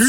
[0.00, 0.06] 今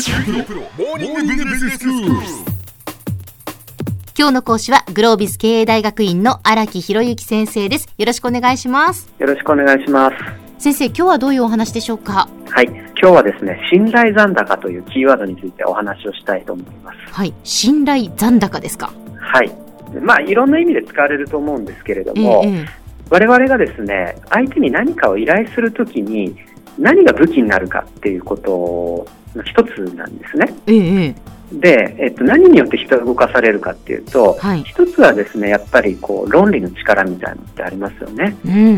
[4.27, 7.89] 日の講師はグロービス経営大学院の荒木博之先生です。
[7.97, 9.12] よろしくお願いします。
[9.17, 10.15] よろしくお願いします。
[10.60, 12.29] 先生、今日はどういうお話でしょうか？
[12.52, 12.67] はい。
[12.67, 16.98] 今日はですね、信頼残高というキーワードについてお話をしたいと思います。
[17.12, 17.34] はい。
[17.44, 18.94] 信頼残高ですか？
[19.20, 19.52] はい。
[20.04, 22.66] まあ、いろんな意味で使われると思うんですけれどえも、ええ
[23.10, 26.38] 我々がですね、相手に何かを依頼するときに、
[26.80, 30.54] 何が武器になるかっていうことの一つなんですね。
[30.68, 31.16] えええ
[31.51, 34.63] で、えっと、何によって人が動かされるかっていうと、はい。
[34.63, 38.37] 一つはですね、やっぱりこう、論理の力みたいなのってありますよね。
[38.45, 38.71] うんうんう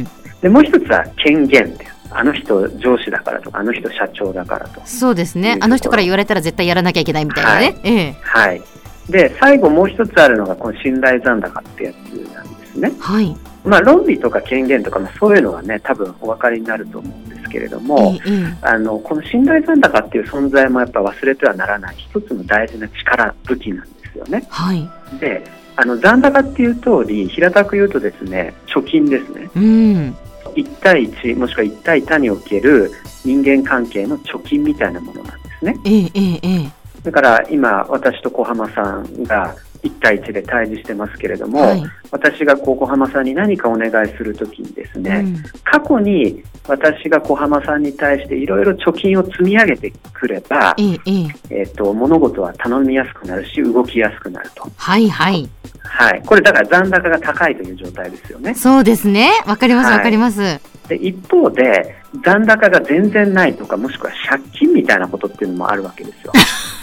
[0.00, 0.08] ん。
[0.40, 1.76] で、もう一つは権限。
[2.10, 4.80] あの人上司だからとか、あの人社長だからと。
[4.86, 5.58] そうですね。
[5.60, 7.76] あの人から言われたら絶対やらなきゃいけないみたいなね。
[7.84, 8.62] ええはい。
[9.10, 11.96] で、最後もう一つあるのが、この信頼残高ってやつ
[12.32, 12.92] なんですね。
[12.98, 13.36] はい。
[13.64, 24.46] まあ、論理とか権限とか、まあ、そういうのはね、多分お分かりになると思うんですけれどえも、ええあの、この信頼残高っていう存在もやっぱ忘れてはならない一つの大事な力、武器なんですよね。
[24.48, 24.88] はい。
[25.18, 25.42] で、
[25.76, 29.50] あの、残高っていう通り、平たく言うとですね、貯金ですね。
[29.54, 30.16] うん。
[30.54, 32.90] 1対1、もしくは1対他における
[33.24, 35.76] 人間関係の貯金みたいなものなんですね。
[35.84, 41.82] ええええええだから今、私と小浜さんが1対1で対峙してますけれども、はい。
[42.10, 51.12] 私がこう小浜さんに何かお願いするときにですね、うん過去に私が小浜さんに対していろいろ貯金を積み上げてくれば、えええ
[51.50, 55.48] ええっと物事は頼みやすくなるし動きやすくなると、はいはい。
[55.82, 59.30] はい、これだから残高が高いという状態ですよねそうですね。
[59.46, 60.60] わかりますはいわかります。
[60.88, 66.32] で一方で残高が全然ないとかもしくは借金みたいなことっていうのもあるわけですよ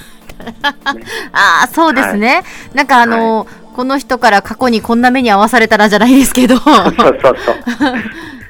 [1.32, 2.44] ああ、そうですね。
[2.74, 7.36] なんかあの、この人から過去にこんな目に遭わされたらじゃないですけど、そうそうそう。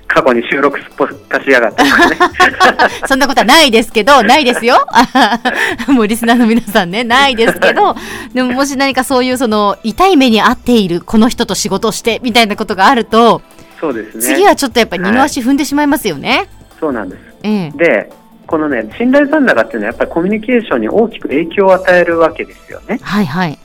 [0.08, 1.84] 過去に収録すっぽかしやがって。
[1.84, 2.18] とかね
[3.08, 4.86] そんなことはないですけど、ないですよ。
[5.90, 7.96] もうリスナーの皆さんね、ないですけど、
[8.34, 13.42] でももし何かそういうその痛い目に遭っているこの人と仕事をしてみたいなことがあると、
[13.80, 14.24] そうですね。
[14.24, 16.48] 次はちょっとやっぱり二の足踏んでしまいますよね。
[16.80, 17.22] そうなんです。
[17.44, 17.72] ええ。
[17.76, 18.10] で、
[18.48, 23.00] このね、信頼残高っていうのはやっぱりコミュニケーションに大きく影響を与えるわけですよね。
[23.02, 23.60] はいはい。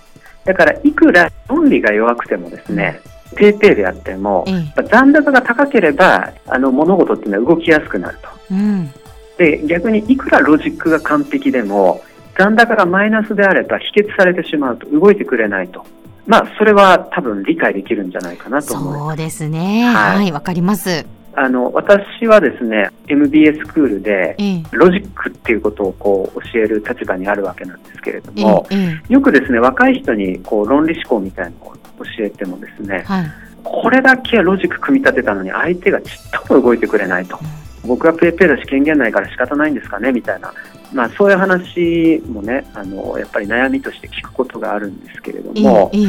[0.44, 3.00] だから、いくら論理が弱くてもですね、
[3.36, 4.44] ペーペーであっても、
[4.90, 8.28] 残高が高ければ、あの、物事っていうのは動きやすくなると。
[8.50, 8.90] うん。
[9.38, 12.02] で、逆にいくらロジックが完璧でも、
[12.38, 15.84] 残高がマイナスであれば否決されてしまうと、動いてくれないと。
[16.26, 18.98] まあ、それは多分理解できるんじゃないかなと思います。
[19.00, 19.84] そうですね。
[19.84, 21.19] はいはい、わかります。
[21.34, 24.62] あの、私はですね、MBA スクールで、ええ。
[24.72, 28.66] ロジックっていうことをこう教える立場にあるわけなんですけれどえも。
[29.08, 33.26] よくですね、若い人にこう論理思考みたいなのを教えてもですね、はい。
[33.62, 37.38] これだけロジック組み立てたのに相手がちっとも動いてくれないと。
[37.86, 40.52] 僕はペーペーだし権限ないから仕方ないんですかねみたいな、
[40.92, 45.90] まあ、そういう話もねあのやっぱり悩みとして聞くことがあるんですけれどええも、。
[45.94, 46.06] ええ。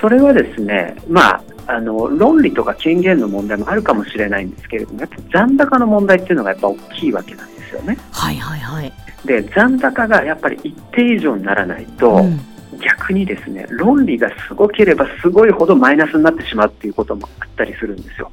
[0.00, 7.98] それはですね、まあ、あの論理とか権限の問題もあるかもしれないんですけれどもやっぱ残高の問題っていうのがやっぱ大きいわけなんですよね。
[8.12, 8.92] はいはいはい。
[9.24, 12.40] で残高がやっぱり一定以上にならないと、うん
[12.82, 18.32] 逆にですね論理がすごければすごいほどマイナスになってしまうっていうこともあったりするんですよ。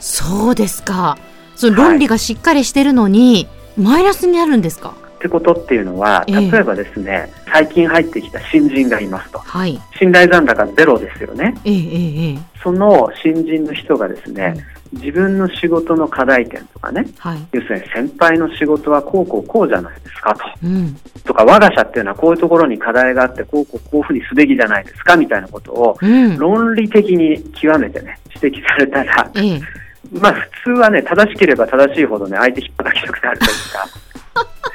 [0.00, 1.18] そうですか。
[1.56, 4.94] その論理がしっかりしてるのに、マイナスになるんですか？
[5.22, 9.80] ってことっていうのはええ例えばですね、最近入ってきた新人がいますとはい。
[9.96, 12.38] 信頼残高ゼロですよねええええええ。
[12.60, 14.56] その新人の人がですね、
[14.92, 17.38] 自分の仕事の課題点とかねはい。
[17.52, 20.96] 要するに先輩の仕事はこうこうこうじゃないですかとうん。
[21.24, 26.36] とか我が社っていうのはこういうところに課題があってこうこうこういうふうにすべきじゃないですかみたいなことをうん。
[26.36, 29.60] 論理的に極めてね指摘されたらええ。
[30.10, 33.86] まあ普通はね正しければ正しいほどね相手引っ張きたくなるというか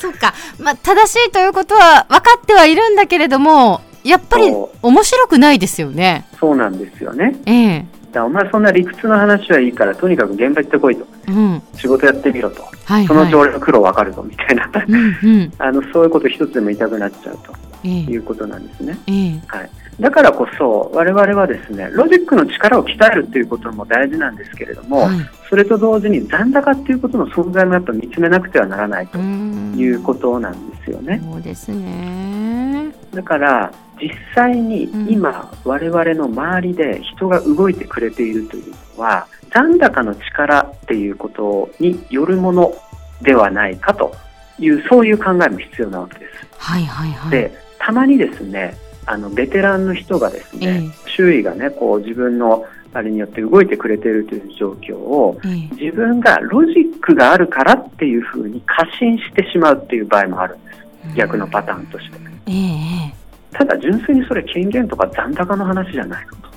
[0.00, 0.32] そうか。
[0.58, 6.26] まあ、正しいということは分かってはいるんだけれども、やっぱりそ面白くないですよね。
[6.38, 7.86] そうなんですよねええ。
[8.12, 11.62] だお前そんな理屈の話はいいからとにかく現場行ってこいとうん。
[11.74, 13.42] 仕事やってみろとはい、そのうちはい。
[13.42, 15.52] 俺の苦労わかるぞみたいなうんうん。
[15.58, 17.52] あのそういうこと一つでも言いたくなっちゃうと
[17.84, 17.90] ええ。
[18.00, 18.98] いうことなんですね。
[19.06, 19.40] ええ。
[19.46, 19.70] はい、
[20.00, 25.16] だからこそ我々はですねロジックの力を鍛えるということも大事なんですけれども、はい。
[25.50, 31.20] それと同時に残高っていうことの存在もやっぱ見つめなくてはならないとうんいうことなんですよね。
[31.24, 32.94] そうですね。
[33.12, 42.72] だから実際に今、我々の周りで人が動いてくれているというのは残高の力っていうことによるもの
[43.20, 44.14] ではないかと
[44.60, 46.46] いうそういう考えも必要なわけです。
[46.58, 47.30] はいはいはい。
[47.32, 48.76] でたまにですね
[49.06, 55.82] あのベテランの人がですね、え周囲がねこう自分のあれによって動いてくれているという状況をええ。
[55.82, 60.72] 自分がロジックがあるからっていうふうに過信してしまうっていう場合もあるんで
[61.10, 61.16] す。
[61.16, 62.18] 逆のパターンとして。
[62.46, 63.20] えええ
[63.52, 66.50] ただ純粋にそれ権限とか残高の話じゃないのと。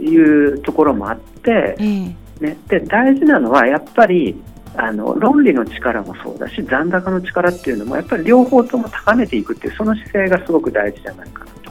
[0.00, 2.14] いうところもあって、ええ。
[2.40, 4.34] ね、で大事なのはやっぱり
[4.76, 11.70] あの論理の力もそうだし残高の力っていうのもやっぱり両方とも高めていくっていうその姿勢がすごく大事じゃないかなと。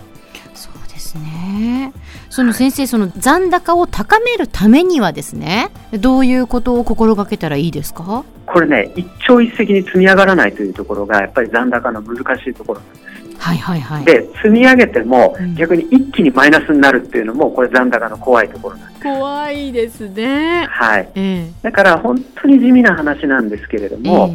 [0.54, 1.92] そうですね。
[2.34, 8.26] その先生、その残高を高めるためにはですね、どういうことを心がけたらいいですか？
[8.48, 13.04] これね一朝一夕に積み上がらないというところがやっぱり残高の難しいところなんです。
[13.38, 14.06] はいはいはい。
[14.06, 19.04] で積み上げてもうん逆に一気にマイナスになるっていうのもこれ残高の怖いところなんです。
[19.04, 20.66] 怖いですね。
[20.72, 24.34] はい、ええだから本当に地味な話なんですけれども、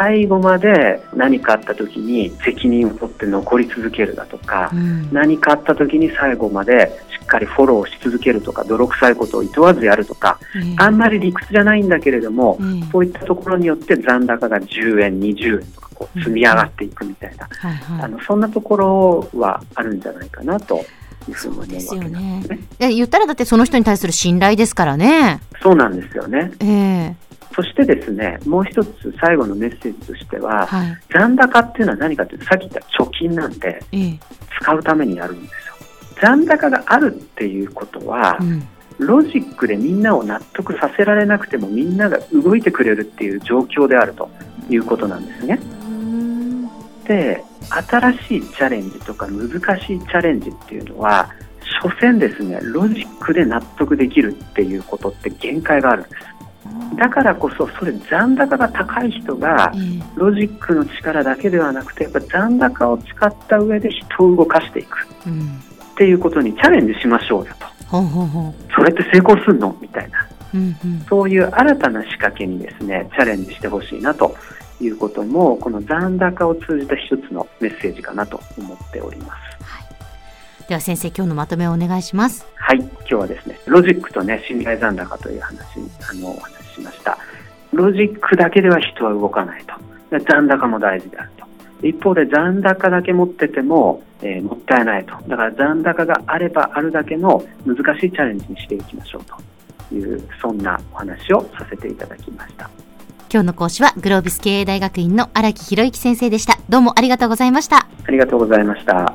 [0.00, 5.12] 最後まで何かあった時に責任を取って残り続けるだとかえ、うん。
[5.12, 18.02] 何かあった時に最後までしっかりフォローし続けるとか泥臭いことを厭わずやるとかええあんまり理屈じゃないんだけれども、ええそういったところによって残高が10円20円とかこう積み上がっていくみたいな、はいはい。
[18.04, 20.78] あのそんなところはあるんじゃないかなと
[21.28, 22.42] いうふうに思うわけですよね。
[22.78, 25.40] 言ったらだってその人に対する信頼ですからね。
[25.62, 26.52] そうなんですよね。
[26.60, 26.66] え
[27.14, 30.98] えそしてですね、もう一つ最後のメッセージとしては、はい。
[31.12, 34.18] 残高っていうのは何かというと、さっき言った貯金なんで、ええ
[34.62, 35.74] 使うためにやるんですよ。
[36.20, 38.62] 残高があるっていうことはう、ん。
[38.98, 44.28] ロジックでみんなを納得させられなくてもみんなが動いてくれるっていう状況であると
[44.68, 45.58] いうことなんですね。
[47.06, 47.42] で、
[47.88, 49.48] 新しいチャレンジとか難
[49.80, 51.30] しいチャレンジっていうのは、
[51.82, 56.14] 所詮ですね、ロジックで納得できるっていうことって限界があるんです。
[56.96, 65.60] だからこそ、それ残高が高い人がえ、えロジックの力だけではなくて、やっぱ残高を使った上で人を動かしていくうん。
[65.92, 67.66] っていうことにチャレンジしましょうよと。
[68.74, 69.76] それって成功するの？
[69.80, 70.26] みたいな。
[70.54, 70.58] う。
[70.58, 71.00] うんうん。
[71.08, 74.36] そういう新たな仕掛けにですね、チャレンジしてほしいなと
[74.80, 79.50] いうことも、この残高を通じた一つのメッセージかなと思っております。
[80.68, 82.46] では先生、今日のまとめをお願いします。
[82.54, 85.58] はい、今日はですね、ロジックとね、信頼残高という話、
[86.08, 87.18] あの、お話ししました。
[87.72, 89.74] ロジックだけでは人は動かないと。
[90.18, 91.46] で残高も大事であると。
[91.86, 95.14] 一方で残高だけ持ってても、えーもったいないと。
[95.28, 99.22] だから残高があればあるだけの難しいチャレンジにしていきましょう
[99.90, 102.68] という、そんなお話をさせていただきました。
[103.32, 106.58] 今日の講師はグロービス経営大学院の荒木博之先生でした。
[106.68, 107.86] どうもありがとうございました。
[108.04, 109.14] ありがとうございました。